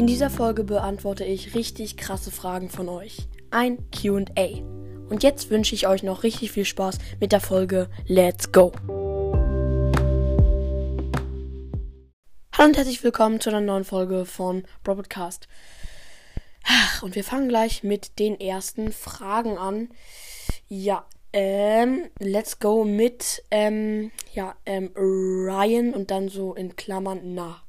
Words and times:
In 0.00 0.06
dieser 0.06 0.30
Folge 0.30 0.64
beantworte 0.64 1.24
ich 1.26 1.54
richtig 1.54 1.98
krasse 1.98 2.30
Fragen 2.30 2.70
von 2.70 2.88
euch. 2.88 3.28
Ein 3.50 3.90
QA. 3.90 4.62
Und 5.10 5.22
jetzt 5.22 5.50
wünsche 5.50 5.74
ich 5.74 5.88
euch 5.88 6.02
noch 6.02 6.22
richtig 6.22 6.52
viel 6.52 6.64
Spaß 6.64 6.96
mit 7.20 7.32
der 7.32 7.40
Folge 7.42 7.90
Let's 8.06 8.50
Go! 8.50 8.72
Hallo 12.56 12.68
und 12.68 12.78
herzlich 12.78 13.04
willkommen 13.04 13.42
zu 13.42 13.50
einer 13.50 13.60
neuen 13.60 13.84
Folge 13.84 14.24
von 14.24 14.64
Broadcast. 14.84 15.48
Und 17.02 17.14
wir 17.14 17.22
fangen 17.22 17.50
gleich 17.50 17.82
mit 17.82 18.18
den 18.18 18.40
ersten 18.40 18.92
Fragen 18.92 19.58
an. 19.58 19.90
Ja, 20.66 21.04
ähm, 21.34 22.08
let's 22.18 22.58
go 22.58 22.84
mit, 22.84 23.44
ähm, 23.50 24.12
ja, 24.32 24.56
ähm, 24.64 24.92
Ryan 24.96 25.92
und 25.92 26.10
dann 26.10 26.30
so 26.30 26.54
in 26.54 26.74
Klammern 26.74 27.34
na. 27.34 27.60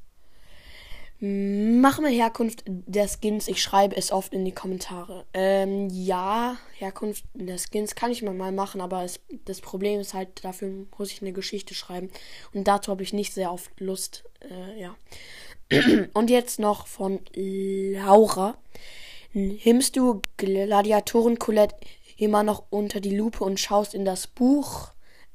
Machen 1.24 2.04
wir 2.04 2.10
Herkunft 2.10 2.64
der 2.66 3.08
Skins. 3.08 3.48
Ich 3.48 3.62
schreibe 3.62 3.96
es 3.96 4.12
oft 4.12 4.34
in 4.34 4.44
die 4.44 4.54
Kommentare. 4.54 5.26
Ähm, 5.36 5.88
ja, 5.92 6.58
Herkunft 6.80 7.26
der 7.36 7.60
Skins 7.60 7.94
kann 7.94 8.10
ich 8.10 8.24
mal 8.24 8.52
machen, 8.52 8.82
aber 8.82 9.04
es, 9.04 9.20
das 9.46 9.62
Problem 9.62 10.00
ist 10.00 10.16
halt, 10.16 10.44
dafür 10.44 10.88
muss 10.98 11.12
ich 11.12 11.22
eine 11.22 11.32
Geschichte 11.32 11.76
schreiben. 11.76 12.10
Und 12.56 12.68
dazu 12.68 12.90
habe 12.90 13.04
ich 13.04 13.14
nicht 13.14 13.34
sehr 13.34 13.52
oft 13.54 13.70
Lust. 13.80 14.24
Äh, 14.40 14.82
ja. 14.82 14.96
Und 16.14 16.32
jetzt 16.32 16.60
noch 16.60 16.88
von 16.88 17.20
Laura. 17.36 18.58
Nimmst 19.34 19.98
du 19.98 20.24
Gladiatoren 20.38 21.38
Colette 21.38 21.76
immer 22.18 22.42
noch 22.42 22.64
unter 22.72 23.00
die 23.00 23.16
Lupe 23.16 23.44
und 23.44 23.60
schaust 23.60 23.94
in 23.94 24.06
das 24.06 24.28
Buch? 24.28 24.90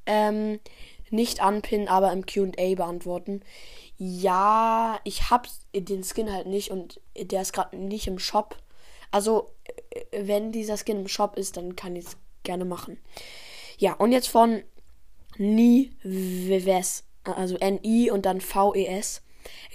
Ähm, 0.04 0.58
nicht 1.10 1.40
anpinnen, 1.40 1.88
aber 1.88 2.12
im 2.12 2.26
QA 2.26 2.74
beantworten. 2.74 3.42
Ja, 3.98 5.00
ich 5.04 5.30
hab 5.30 5.48
den 5.74 6.04
Skin 6.04 6.32
halt 6.32 6.46
nicht 6.46 6.70
und 6.70 7.00
der 7.16 7.42
ist 7.42 7.52
gerade 7.52 7.76
nicht 7.76 8.06
im 8.06 8.18
Shop. 8.18 8.56
Also, 9.10 9.50
äh, 9.90 10.26
wenn 10.26 10.52
dieser 10.52 10.76
Skin 10.76 11.00
im 11.00 11.08
Shop 11.08 11.36
ist, 11.36 11.56
dann 11.56 11.76
kann 11.76 11.96
ich 11.96 12.06
es 12.06 12.16
gerne 12.42 12.64
machen. 12.64 12.98
Ja, 13.78 13.94
und 13.94 14.12
jetzt 14.12 14.28
von 14.28 14.62
Nives, 15.38 17.04
also 17.24 17.56
N-I 17.56 18.10
und 18.10 18.26
dann 18.26 18.40
V-E-S. 18.40 19.22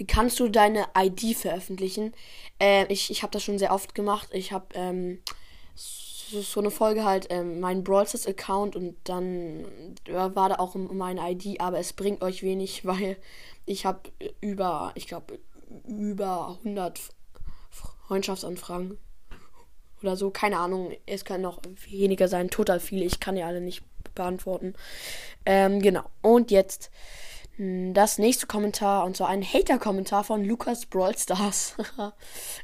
Kannst 0.06 0.38
du 0.40 0.48
deine 0.48 0.86
ID 0.96 1.36
veröffentlichen? 1.36 2.12
Äh, 2.60 2.86
ich 2.92 3.10
ich 3.10 3.22
habe 3.22 3.30
das 3.30 3.42
schon 3.42 3.58
sehr 3.58 3.72
oft 3.72 3.94
gemacht. 3.94 4.28
Ich 4.32 4.52
habe 4.52 4.66
ähm, 4.74 5.22
so 6.32 6.60
eine 6.60 6.70
Folge 6.70 7.04
halt 7.04 7.26
ähm, 7.30 7.60
mein 7.60 7.84
Brawl 7.84 8.06
Account 8.26 8.76
und 8.76 8.96
dann 9.04 9.64
ja, 10.06 10.34
war 10.34 10.48
da 10.48 10.56
auch 10.56 10.74
meine 10.74 11.30
ID, 11.30 11.60
aber 11.60 11.78
es 11.78 11.92
bringt 11.92 12.22
euch 12.22 12.42
wenig, 12.42 12.84
weil 12.86 13.16
ich 13.66 13.86
habe 13.86 14.00
über, 14.40 14.92
ich 14.94 15.06
glaube, 15.06 15.38
über 15.86 16.58
100 16.58 17.00
Freundschaftsanfragen 18.06 18.98
oder 20.02 20.16
so, 20.16 20.30
keine 20.30 20.58
Ahnung, 20.58 20.92
es 21.06 21.24
können 21.24 21.42
noch 21.42 21.60
weniger 21.88 22.28
sein, 22.28 22.50
total 22.50 22.80
viele, 22.80 23.04
ich 23.04 23.20
kann 23.20 23.36
ja 23.36 23.46
alle 23.46 23.60
nicht 23.60 23.82
beantworten. 24.14 24.74
Ähm, 25.46 25.80
genau, 25.80 26.04
und 26.20 26.50
jetzt 26.50 26.90
das 27.58 28.18
nächste 28.18 28.46
Kommentar, 28.46 29.04
und 29.04 29.16
zwar 29.16 29.28
ein 29.28 29.42
Hater-Kommentar 29.42 30.24
von 30.24 30.44
Lukas 30.44 30.86
Brawlstars. 30.86 31.76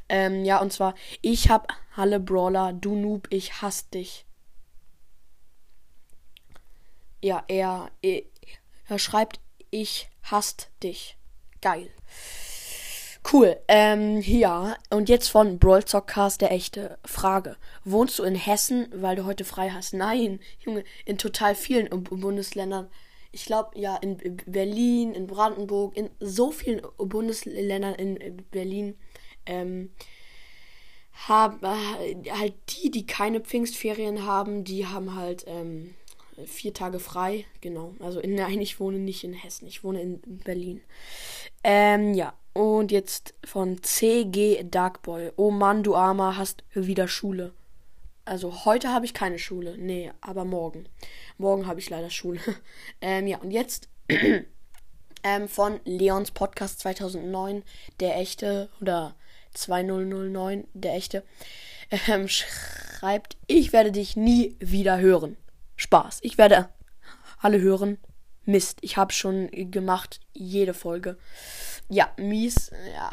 ähm, 0.09 0.45
ja, 0.45 0.61
und 0.61 0.73
zwar, 0.73 0.95
ich 1.21 1.51
hab 1.51 1.69
Halle 1.93 2.21
Brawler, 2.21 2.73
du 2.73 2.95
Noob, 2.95 3.29
ich 3.31 3.61
hasse 3.61 3.85
dich. 3.93 4.25
Ja, 7.21 7.45
er, 7.49 7.91
er, 8.01 8.23
er 8.89 8.99
schreibt, 8.99 9.41
ich 9.71 10.09
hasst 10.23 10.71
dich. 10.83 11.19
Geil. 11.61 11.91
Cool. 13.31 13.59
Ähm, 13.69 14.23
ja, 14.23 14.77
und 14.91 15.09
jetzt 15.11 15.29
von 15.29 15.59
Brawl 15.59 15.83
Talkcast 15.83 16.41
der 16.41 16.53
echte 16.53 16.99
Frage. 17.05 17.57
Wohnst 17.85 18.19
du 18.19 18.23
in 18.23 18.37
Hessen, 18.37 18.89
weil 18.95 19.17
du 19.17 19.27
heute 19.27 19.45
frei 19.45 19.71
hast? 19.71 19.93
Nein, 19.93 20.41
Junge, 20.61 20.85
in 21.05 21.19
total 21.19 21.55
vielen 21.55 21.89
Bundesländern 22.05 22.89
ich 23.33 23.45
glaube, 23.45 23.79
ja, 23.79 23.97
in 23.97 24.17
Berlin, 24.47 25.13
in 25.13 25.27
Brandenburg, 25.27 25.97
in 25.97 26.11
so 26.21 26.51
vielen 26.51 26.83
Bundesländern 26.97 27.95
in 27.95 28.45
Berlin 28.51 28.97
ähm, 29.47 29.91
haben 31.27 31.59
äh, 31.63 32.31
halt 32.31 32.55
die, 32.69 32.91
die 32.91 33.07
keine 33.07 33.41
Pfingstferien 33.41 34.25
haben, 34.25 34.65
die 34.65 34.87
haben 34.87 35.15
halt 35.15 35.45
ähm, 35.47 35.95
vier 36.47 36.73
Tage 36.73 37.01
frei. 37.01 37.45
Genau. 37.61 37.95
Also 38.01 38.21
in, 38.21 38.35
nein, 38.35 38.61
ich 38.61 38.79
wohne 38.81 38.99
nicht 38.99 39.25
in 39.25 39.33
Hessen, 39.33 39.67
ich 39.67 39.83
wohne 39.83 40.01
in 40.01 40.21
Berlin. 40.45 40.81
Ähm, 41.65 42.15
ja. 42.15 42.35
Und 42.55 42.91
jetzt 42.91 43.35
von 43.45 43.83
CG 43.83 44.65
Darkboy. 44.65 45.31
Oh 45.37 45.53
Mann, 45.53 45.85
du 45.85 45.95
Armer, 45.95 46.37
hast 46.37 46.65
wieder 46.75 47.07
Schule. 47.07 47.53
Also 48.25 48.65
heute 48.65 48.89
habe 48.93 49.07
ich 49.07 49.15
keine 49.15 49.39
Schule. 49.39 49.77
Nee, 49.79 50.11
aber 50.21 50.45
morgen. 50.45 50.87
Morgen 51.41 51.69
habe 51.69 51.79
ich 51.79 51.89
leider 51.89 52.11
Schule. 52.11 52.41
ähm, 53.01 53.29
ja, 53.29 53.39
und 53.39 53.53
jetzt 53.53 53.89
ähm, 55.23 55.49
von 55.49 55.79
Leons 55.85 56.33
Podcast 56.33 56.81
2009, 56.81 57.63
der 58.01 58.17
echte, 58.17 58.69
oder 58.81 59.15
2009, 59.55 60.67
der 60.75 60.95
echte, 60.95 61.23
ähm, 62.09 62.27
schreibt, 62.29 63.37
ich 63.47 63.73
werde 63.73 63.93
dich 63.93 64.17
nie 64.17 64.57
wieder 64.59 64.99
hören. 64.99 65.37
Spaß. 65.77 66.19
Ich 66.23 66.39
werde 66.39 66.71
alle 67.41 67.61
hören. 67.61 67.99
Mist, 68.45 68.79
ich 68.81 68.97
habe 68.97 69.13
schon 69.13 69.49
gemacht, 69.71 70.19
jede 70.33 70.75
Folge. 70.75 71.19
Ja, 71.89 72.11
mies. 72.17 72.73
Ja, 72.95 73.13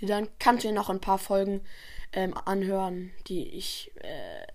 dann 0.00 0.28
kannst 0.38 0.64
du 0.64 0.68
ja 0.68 0.74
noch 0.74 0.88
ein 0.88 1.00
paar 1.00 1.18
Folgen 1.18 1.60
ähm, 2.14 2.34
anhören, 2.34 3.12
die 3.26 3.48
ich. 3.48 3.92
Äh, 3.96 4.46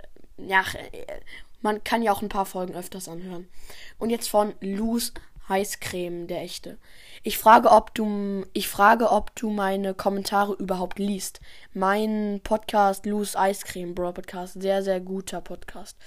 ja, 0.48 0.64
äh, 0.92 1.20
man 1.66 1.84
kann 1.84 2.03
ja 2.03 2.12
auch 2.12 2.22
ein 2.22 2.30
paar 2.30 2.46
Folgen 2.46 2.76
öfters 2.76 3.09
anhören. 3.09 3.50
Und 3.98 4.12
jetzt 4.12 4.30
von 4.30 4.53
Luz 4.62 5.14
Heißcreme, 5.50 6.28
der 6.28 6.42
echte. 6.42 6.78
Ich 7.24 7.40
frage, 7.40 7.72
ob 7.72 7.94
du, 7.96 8.46
ich 8.53 8.68
frage, 8.68 9.12
ob 9.12 9.36
du 9.36 9.50
meine 9.50 9.96
Kommentare 9.96 10.53
überhaupt 10.53 11.00
liest. 11.00 11.40
Mein 11.74 12.40
Podcast 12.44 13.08
Luz 13.08 13.36
Eiscreme 13.36 13.96
Bro 13.96 14.14
Podcast, 14.14 14.62
sehr 14.62 14.84
sehr 14.84 15.00
guter 15.00 15.42
Podcast. 15.42 15.98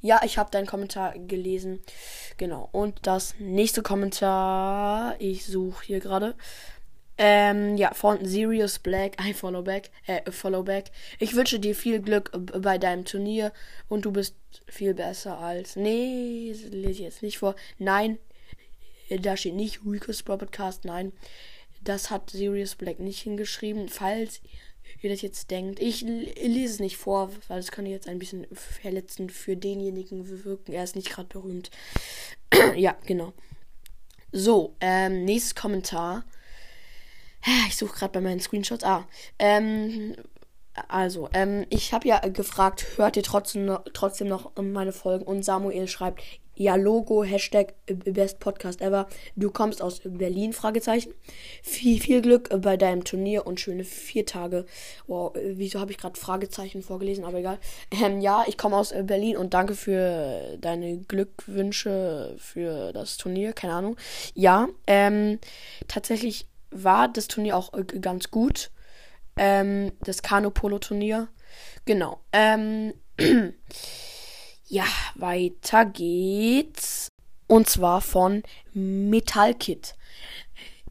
Ja, 0.00 0.20
ich 0.24 0.38
habe 0.38 0.52
deinen 0.52 0.66
Kommentar 0.66 1.18
gelesen. 1.18 1.80
Genau. 2.36 2.68
Und 2.70 3.00
das 3.02 3.34
nächste 3.40 3.82
Kommentar, 3.82 5.16
ich 5.18 5.46
suche 5.46 5.84
hier 5.84 5.98
gerade. 5.98 6.36
Ähm, 7.20 7.76
ja, 7.76 7.92
von 7.94 8.24
Sirius 8.24 8.78
Black, 8.78 9.16
I 9.20 9.34
follow 9.34 9.62
back, 9.62 9.90
äh, 10.06 10.30
follow 10.30 10.62
back. 10.62 10.92
Ich 11.18 11.34
wünsche 11.34 11.58
dir 11.58 11.74
viel 11.74 12.00
Glück 12.00 12.30
bei 12.32 12.78
deinem 12.78 13.04
Turnier 13.04 13.52
und 13.88 14.04
du 14.04 14.12
bist 14.12 14.36
viel 14.68 14.94
besser 14.94 15.38
als. 15.38 15.74
Nee, 15.74 16.54
lese 16.70 16.90
ich 16.90 16.98
jetzt 17.00 17.22
nicht 17.22 17.38
vor. 17.38 17.56
Nein, 17.78 18.18
da 19.10 19.36
steht 19.36 19.54
nicht 19.54 19.80
Rico's 19.84 20.22
Podcast, 20.22 20.84
nein. 20.84 21.12
Das 21.82 22.10
hat 22.10 22.30
Sirius 22.30 22.76
Black 22.76 23.00
nicht 23.00 23.20
hingeschrieben. 23.22 23.88
Falls 23.88 24.40
ihr 25.02 25.10
das 25.10 25.22
jetzt 25.22 25.50
denkt, 25.50 25.80
ich 25.80 26.02
lese 26.02 26.74
es 26.74 26.80
nicht 26.80 26.98
vor, 26.98 27.30
weil 27.48 27.58
es 27.58 27.72
könnte 27.72 27.90
jetzt 27.90 28.08
ein 28.08 28.18
bisschen 28.18 28.46
verletzend 28.52 29.32
für 29.32 29.56
denjenigen 29.56 30.44
wirken. 30.44 30.72
Er 30.72 30.84
ist 30.84 30.96
nicht 30.96 31.10
gerade 31.10 31.28
berühmt. 31.28 31.70
ja, 32.76 32.96
genau. 33.06 33.32
So, 34.30 34.76
ähm, 34.80 35.24
nächstes 35.24 35.54
Kommentar. 35.54 36.24
Ich 37.68 37.76
suche 37.76 37.96
gerade 37.98 38.12
bei 38.12 38.20
meinen 38.20 38.40
Screenshots. 38.40 38.84
Ah, 38.84 39.06
ähm, 39.38 40.14
also, 40.88 41.28
ähm, 41.32 41.66
ich 41.70 41.92
habe 41.92 42.06
ja 42.06 42.18
gefragt, 42.20 42.86
hört 42.96 43.16
ihr 43.16 43.22
trotzdem 43.22 43.64
noch, 43.64 43.84
trotzdem 43.92 44.28
noch 44.28 44.52
meine 44.60 44.92
Folgen? 44.92 45.24
Und 45.24 45.44
Samuel 45.44 45.88
schreibt, 45.88 46.22
ja, 46.54 46.74
Logo, 46.74 47.22
Hashtag 47.22 47.74
Best 47.86 48.40
Podcast 48.40 48.80
ever. 48.80 49.06
Du 49.36 49.50
kommst 49.50 49.80
aus 49.80 50.00
Berlin, 50.04 50.52
Fragezeichen. 50.52 51.14
Viel, 51.62 52.00
viel 52.00 52.20
Glück 52.20 52.48
bei 52.62 52.76
deinem 52.76 53.04
Turnier 53.04 53.46
und 53.46 53.60
schöne 53.60 53.84
vier 53.84 54.26
Tage. 54.26 54.66
Wow, 55.06 55.36
wieso 55.36 55.78
habe 55.78 55.92
ich 55.92 55.98
gerade 55.98 56.18
Fragezeichen 56.18 56.82
vorgelesen, 56.82 57.24
aber 57.24 57.38
egal. 57.38 57.58
Ähm, 57.92 58.20
ja, 58.20 58.44
ich 58.48 58.58
komme 58.58 58.76
aus 58.76 58.92
Berlin 59.04 59.36
und 59.36 59.54
danke 59.54 59.74
für 59.74 60.58
deine 60.60 60.98
Glückwünsche 60.98 62.34
für 62.38 62.92
das 62.92 63.16
Turnier, 63.18 63.52
keine 63.52 63.74
Ahnung. 63.74 63.96
Ja, 64.34 64.68
ähm, 64.88 65.38
tatsächlich 65.86 66.48
war 66.70 67.08
das 67.08 67.28
Turnier 67.28 67.56
auch 67.56 67.72
äh, 67.74 67.84
ganz 67.84 68.30
gut. 68.30 68.70
Ähm, 69.36 69.92
das 70.00 70.22
Kanu-Polo-Turnier. 70.22 71.28
Genau. 71.84 72.20
Ähm, 72.32 72.94
ja, 74.66 74.84
weiter 75.14 75.84
geht's. 75.84 77.08
Und 77.46 77.68
zwar 77.68 78.00
von 78.00 78.42
Metallkit. 78.74 79.94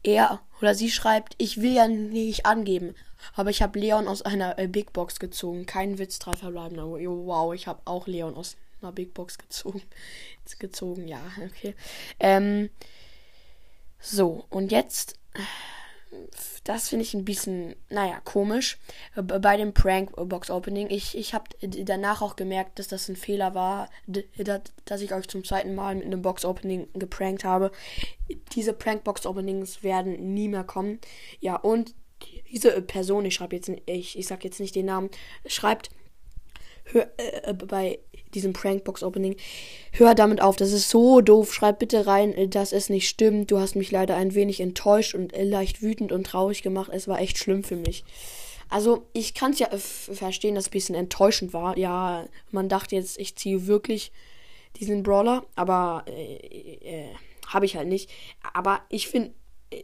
Er 0.02 0.40
oder 0.60 0.74
sie 0.74 0.90
schreibt, 0.90 1.34
ich 1.38 1.60
will 1.60 1.72
ja 1.74 1.86
nicht 1.86 2.46
angeben, 2.46 2.94
aber 3.34 3.50
ich 3.50 3.62
habe 3.62 3.78
Leon 3.78 4.08
aus 4.08 4.22
einer 4.22 4.58
äh, 4.58 4.66
Big 4.66 4.92
Box 4.92 5.20
gezogen. 5.20 5.66
Kein 5.66 5.98
Witz, 5.98 6.18
drei 6.18 6.32
verbleibende. 6.32 6.82
Wow, 6.84 7.54
ich 7.54 7.66
habe 7.66 7.80
auch 7.84 8.06
Leon 8.06 8.34
aus 8.34 8.56
einer 8.80 8.92
Big 8.92 9.14
Box 9.14 9.38
gezogen. 9.38 9.82
gezogen, 10.58 11.06
ja, 11.06 11.20
okay. 11.44 11.74
Ähm, 12.18 12.70
so, 14.00 14.46
und 14.50 14.72
jetzt 14.72 15.18
das 16.64 16.88
finde 16.88 17.04
ich 17.04 17.14
ein 17.14 17.24
bisschen, 17.24 17.74
naja, 17.88 18.20
komisch. 18.24 18.78
Bei 19.14 19.56
dem 19.56 19.72
Prank-Box-Opening. 19.72 20.90
Ich, 20.90 21.16
ich 21.16 21.34
habe 21.34 21.46
danach 21.60 22.22
auch 22.22 22.36
gemerkt, 22.36 22.78
dass 22.78 22.88
das 22.88 23.08
ein 23.08 23.16
Fehler 23.16 23.54
war, 23.54 23.88
dass 24.84 25.00
ich 25.00 25.14
euch 25.14 25.28
zum 25.28 25.44
zweiten 25.44 25.74
Mal 25.74 25.94
mit 25.94 26.06
einem 26.06 26.22
Box-Opening 26.22 26.88
geprankt 26.94 27.44
habe. 27.44 27.72
Diese 28.54 28.72
Prank-Box-Openings 28.72 29.82
werden 29.82 30.34
nie 30.34 30.48
mehr 30.48 30.64
kommen. 30.64 30.98
Ja, 31.40 31.56
und 31.56 31.94
diese 32.50 32.82
Person, 32.82 33.24
ich 33.24 33.34
schreibe 33.34 33.56
jetzt, 33.56 33.70
ich, 33.86 34.18
ich 34.18 34.26
sag 34.26 34.44
jetzt 34.44 34.60
nicht 34.60 34.74
den 34.74 34.86
Namen, 34.86 35.10
schreibt 35.46 35.90
hör, 36.84 37.10
äh, 37.16 37.52
bei 37.54 37.98
diesem 38.34 38.52
Prankbox-Opening. 38.52 39.36
Hör 39.92 40.14
damit 40.14 40.40
auf, 40.40 40.56
das 40.56 40.72
ist 40.72 40.88
so 40.90 41.20
doof. 41.20 41.52
Schreib 41.52 41.78
bitte 41.78 42.06
rein, 42.06 42.34
äh, 42.34 42.48
dass 42.48 42.72
es 42.72 42.88
nicht 42.88 43.08
stimmt. 43.08 43.50
Du 43.50 43.58
hast 43.58 43.76
mich 43.76 43.90
leider 43.90 44.16
ein 44.16 44.34
wenig 44.34 44.60
enttäuscht 44.60 45.14
und 45.14 45.34
äh, 45.34 45.44
leicht 45.44 45.82
wütend 45.82 46.12
und 46.12 46.24
traurig 46.24 46.62
gemacht. 46.62 46.90
Es 46.92 47.08
war 47.08 47.20
echt 47.20 47.38
schlimm 47.38 47.64
für 47.64 47.76
mich. 47.76 48.04
Also, 48.70 49.06
ich 49.14 49.32
kann 49.34 49.52
es 49.52 49.60
ja 49.60 49.68
verstehen, 49.70 50.54
dass 50.54 50.64
es 50.64 50.68
ein 50.68 50.72
bisschen 50.72 50.94
enttäuschend 50.94 51.52
war. 51.54 51.78
Ja, 51.78 52.26
man 52.50 52.68
dachte 52.68 52.96
jetzt, 52.96 53.18
ich 53.18 53.34
ziehe 53.36 53.66
wirklich 53.66 54.12
diesen 54.78 55.02
Brawler, 55.02 55.46
aber 55.54 56.04
äh, 56.06 56.34
äh, 56.82 57.08
habe 57.46 57.64
ich 57.64 57.76
halt 57.76 57.88
nicht. 57.88 58.10
Aber 58.52 58.82
ich 58.90 59.08
finde, 59.08 59.32
äh, 59.70 59.82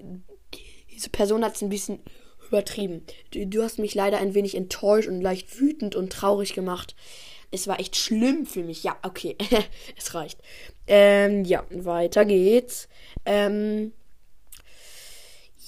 diese 0.92 1.08
Person 1.10 1.44
hat 1.44 1.56
es 1.56 1.62
ein 1.62 1.70
bisschen 1.70 2.00
übertrieben. 2.48 3.02
Du, 3.32 3.46
du 3.46 3.62
hast 3.62 3.78
mich 3.78 3.94
leider 3.94 4.18
ein 4.18 4.34
wenig 4.34 4.54
enttäuscht 4.54 5.08
und 5.08 5.20
leicht 5.20 5.58
wütend 5.58 5.96
und 5.96 6.12
traurig 6.12 6.54
gemacht. 6.54 6.94
Es 7.54 7.68
war 7.68 7.78
echt 7.78 7.94
schlimm 7.96 8.46
für 8.46 8.64
mich. 8.64 8.82
Ja, 8.82 8.96
okay. 9.02 9.36
es 9.96 10.14
reicht. 10.14 10.40
Ähm, 10.86 11.44
ja, 11.44 11.64
weiter 11.70 12.24
geht's. 12.24 12.88
Ähm, 13.24 13.92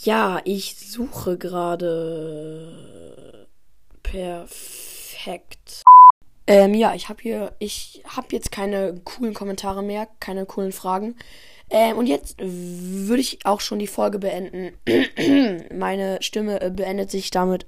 ja, 0.03 0.41
ich 0.45 0.77
suche 0.77 1.39
gerade. 1.39 2.67
Perfekt. 4.03 5.85
Ähm, 6.49 6.75
ja, 6.75 6.95
ich 6.95 7.09
habe 7.09 7.23
hier, 7.23 7.55
ich 7.59 8.03
habe 8.05 8.29
jetzt 8.31 8.53
keine 8.53 9.01
coolen 9.05 9.35
Kommentare 9.35 9.83
mehr, 9.83 10.09
keine 10.21 10.45
coolen 10.47 10.73
Fragen. 10.73 11.17
Ähm, 11.71 11.99
und 11.99 12.07
jetzt 12.07 12.37
würde 12.39 13.21
ich 13.21 13.47
auch 13.47 13.61
schon 13.61 13.79
die 13.79 13.87
Folge 13.87 14.19
beenden. 14.19 14.77
Meine 15.77 16.23
Stimme 16.23 16.61
äh, 16.61 16.71
beendet 16.71 17.11
sich 17.11 17.31
damit 17.31 17.67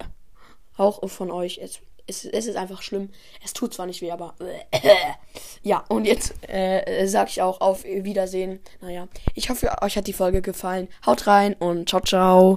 auch 0.77 1.09
von 1.09 1.31
euch. 1.31 1.59
Es 1.63 1.81
es, 2.09 2.25
es 2.25 2.47
ist 2.47 2.57
einfach 2.57 2.83
schlimm. 2.83 3.11
Es 3.45 3.53
tut 3.53 3.75
zwar 3.75 3.87
nicht 3.87 4.03
weh, 4.03 4.11
aber 4.11 4.35
ja. 5.63 5.85
Und 5.89 6.07
jetzt 6.07 6.35
äh, 6.49 7.07
sage 7.07 7.31
ich 7.31 7.43
auch 7.43 7.61
auf 7.61 7.85
Wiedersehen. 7.85 8.61
Naja, 8.81 9.07
ich 9.35 9.51
hoffe, 9.51 9.71
euch 9.83 9.97
hat 9.97 10.07
die 10.07 10.13
Folge 10.13 10.43
gefallen. 10.43 10.89
Haut 11.07 11.27
rein 11.27 11.55
und 11.55 11.89
ciao, 11.89 12.01
ciao. 12.01 12.57